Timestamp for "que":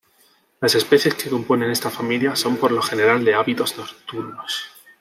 1.13-1.29